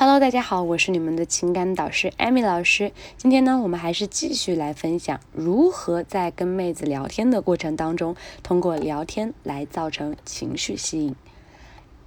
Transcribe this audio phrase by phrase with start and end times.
[0.00, 2.92] Hello，大家好，我是你们的情感导师艾米老师。
[3.16, 8.14] 今天呢，我们还是继续来分享如何在跟妹子聊天的过程当中，
[8.44, 11.16] 通过聊天来造成情绪吸引。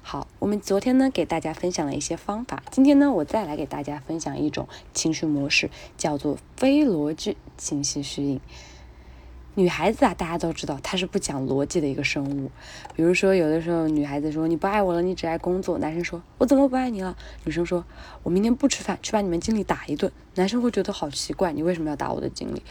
[0.00, 8.40] 好，我们昨天呢给大家分享了一些方法，今天呢我再来给大家分享一种情绪模式，叫做非逻辑情绪吸引。
[9.54, 12.50] 女孩子啊，大家都知道她是不讲逻辑的一个生物。
[12.96, 15.76] 比如说，有的时候女孩子说你不爱我了，你只爱工作。
[15.78, 17.14] 男生说我怎么不爱你了？
[17.44, 17.84] 女生说
[18.22, 20.10] 我明天不吃饭，去把你们经理打一顿。
[20.36, 22.62] 男生会觉得好奇怪，你为什么要打我的经理？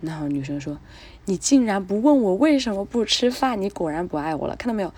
[0.00, 0.76] 然后女生说
[1.24, 4.56] 你竟然不问我为什么不吃饭，你果然不爱我了。
[4.56, 4.92] 看到没有？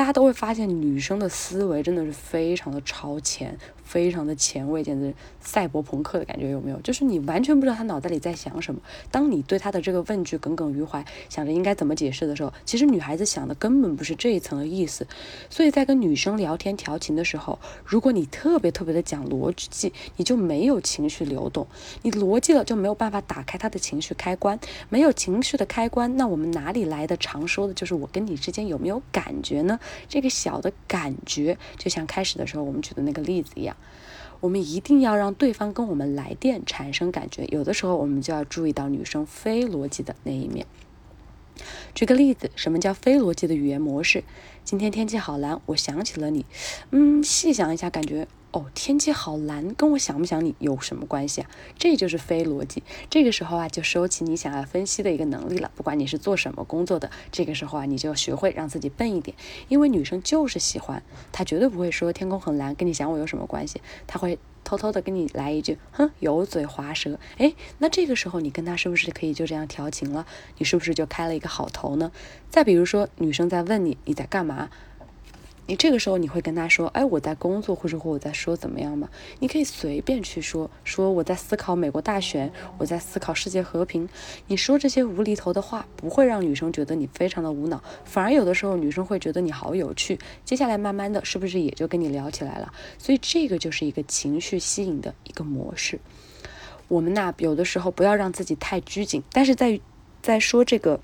[0.00, 6.80] 大家都会发现，女生的思维真的是非常的超前，非常的前卫，简直赛博朋克的感觉，有没有？
[6.80, 8.80] 就是你完全不知道她脑袋里在想什么。
[9.10, 15.06] 当你对她的这个问句耿耿于怀，想着应该怎么解释的时候，其实女孩子想的根本不是这一层的意思。
[15.50, 21.66] 所以在跟女生聊天调情的时候，如果你特别特别的讲逻辑，你就没有情绪流动。
[22.00, 24.58] 你逻辑了就没有办法打开她的情绪开关，
[24.88, 29.78] 没有情绪的开关，那我们哪里来的常说的就是我跟你之间有没有感觉呢？
[30.08, 33.76] 这个小的感觉，就像开始的时候我们举的那个例子一样，
[34.40, 37.44] 我们一定要让对方跟我们来电产生感觉。
[37.46, 40.66] 有的时候我们就要注意到女生非逻辑的那一面。
[41.94, 44.24] 举个例子，什么叫非逻辑的语言模式？
[44.64, 46.46] 今天天气好蓝，我想起了你。
[46.90, 48.26] 嗯，细想一下，感觉。
[48.52, 51.50] 哦，天气好蓝，跟我想不想你有什么关系啊？
[51.78, 52.82] 这就是非逻辑。
[53.08, 55.70] 这个时候啊，就收起你想要分析的一个能力了。
[55.76, 59.36] 不管你是做什么工作的，这个时候啊，你就学会让自己笨一点。
[59.68, 63.80] 因为女生就是喜欢，她绝对不会说天空很蓝，跟你想我有什么关系？
[64.08, 67.20] 她会偷偷的跟你来一句，哼，油嘴滑舌。
[67.38, 70.26] 哎，那这个时候你跟她是不是可以就这样调情了？
[70.58, 72.10] 你是不是就开了一个好头呢？
[72.50, 74.70] 再比如说，女生在问你你在干嘛？
[75.70, 79.08] 你这个时候你会跟他说，哎，我在工作，或者或我在说怎么样吗？
[79.38, 84.08] 你可以随便去说，说我在思考美国大选，我在思考世界和平。
[84.48, 90.18] 你说这些无厘头的话，不会让女生觉得你非常的无脑，反而有的时候女生会觉得你好有趣。
[90.44, 92.74] 接下来慢慢的是不是也就跟你聊起来了？
[92.98, 96.00] 所以这个就是一个情绪吸引的一个模式。
[96.88, 99.78] 我们呐，有的时候不要让自己太拘谨，但是在
[100.20, 100.98] 在说这个。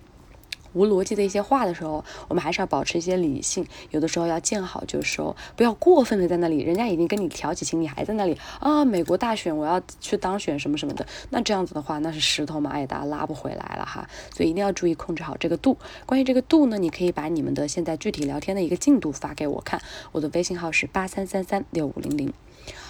[0.72, 3.66] 无逻辑的一些话的时候，我们还是要保持一些理性。
[3.91, 6.62] 有的时候要见好就收，不要过分的在那里。
[6.62, 8.84] 人家已经跟你调起情，你还在那里啊？
[8.84, 11.06] 美国大选，我要去当选什么什么的。
[11.31, 14.09] 那这样子的话，那是石头嘛，也大拉不回来了哈。
[14.34, 15.77] 所以一定要注意控制好这个度。
[16.04, 19.81] 关于这个度呢，你可以把你们的现在具体聊天的一个进度发给我看。
[20.12, 22.33] 我的微信号是八三三三六五零零。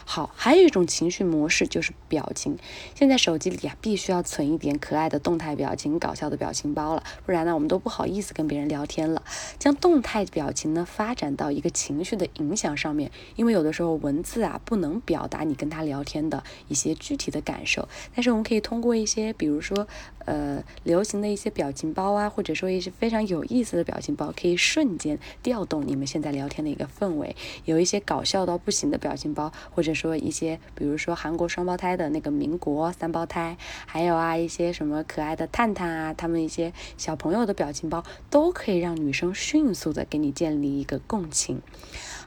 [0.08, 2.56] 好，还有一种情绪模式就是表情。
[2.94, 9.22] 现在手机里啊，必须要存一点可爱的动态表情、搞笑的表情包了，不然呢，我们都都不好意思跟别人聊天了。
[9.58, 19.86] 将动态表情呢发展到一个情绪的影响上面，因为有的时候文字啊不能表达你跟他聊天的一些具体的感受，但是我们可以通过一些，比如说
[20.24, 27.36] 呃流行的一些表情包啊，或者说一些非常有意思的表情包，可以瞬间调动你们现在聊天的一个氛围。
[27.66, 29.52] 有一些搞笑到不行的表情包。
[29.70, 41.60] 或者说一些，比如说韩国双胞胎的那个民国三胞胎，还有啊一些什么可爱的探探啊，他们一些小朋友的表情包，都可以让女生迅速的给你建立一个共情。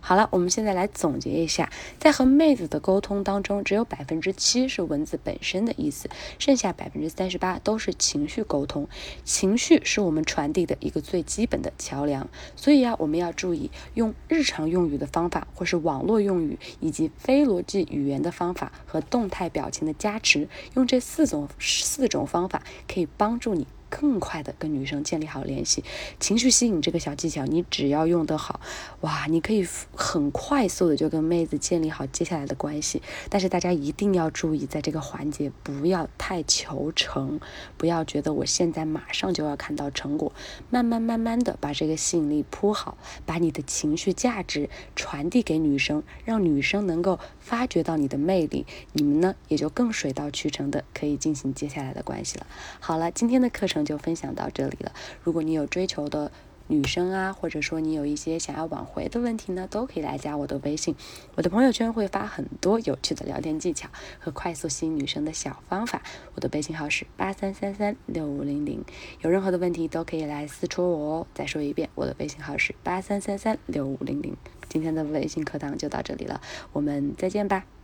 [0.01, 1.69] 好了，我们现在来总结一下，
[1.99, 8.87] 在和妹子的沟通当中，只有百分之七是文字本身的意思，剩下百分之三十八都是情绪沟通。
[9.25, 23.67] 情绪是我们传递的一个最基本的桥梁，所以啊，我们要注意用日常用语的方法，或是网络用语，以及非逻辑语言的方法和动态表情的加持，用这四种四种方法可以帮助你。
[23.89, 25.83] 更快的跟女生建立好联系，
[26.19, 28.61] 情绪吸引这个小技巧，你只要用得好，
[29.01, 33.01] 哇，你可以很快速的就跟妹子建立好接下来的关系。
[33.29, 37.39] 但是大家一定要注意，在这个环节不要太求成，
[37.77, 40.31] 不要觉得我现在马上就要看到成果，
[40.69, 52.45] 慢慢慢慢的把这个吸引力铺好，把你的情绪价值传递给女生，让女生能够发掘到你的魅力，你们呢也就更水到渠成的可以进行接下来的关系了。
[52.79, 53.78] 好了，今天的课程。
[53.83, 54.91] 就分享到这里了。
[55.23, 56.31] 如果你有追求的
[56.67, 60.95] 女生啊，或者说你有一些想要挽回的问题呢，都可以来加我的微信。
[61.33, 63.89] 我的朋友圈会发很多有趣的聊天技巧
[64.19, 66.03] 和快速吸引女生的小方法。
[66.35, 68.85] 我的微信号是八三三三六五零零，
[69.21, 71.27] 有任何的问题都可以来私戳我哦。
[71.33, 74.37] 再说一遍，我的微信号是八三三三六五零零。
[74.67, 76.39] 今天的微信课堂就到这里了，
[76.71, 77.78] 我们再见吧。